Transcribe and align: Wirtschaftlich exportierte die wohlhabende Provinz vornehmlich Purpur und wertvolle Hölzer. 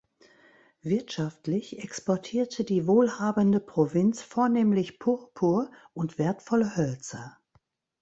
Wirtschaftlich 0.81 1.77
exportierte 1.83 2.63
die 2.63 2.87
wohlhabende 2.87 3.59
Provinz 3.59 4.19
vornehmlich 4.23 4.97
Purpur 4.97 5.69
und 5.93 6.17
wertvolle 6.17 6.75
Hölzer. 6.75 7.37